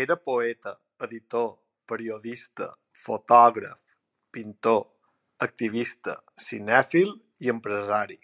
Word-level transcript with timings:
Era 0.00 0.16
poeta, 0.30 0.72
editor, 1.06 1.46
periodista, 1.92 2.68
fotògraf, 3.04 3.96
pintor, 4.38 4.84
activista, 5.48 6.18
cinèfil 6.50 7.16
i 7.48 7.54
empresari. 7.58 8.22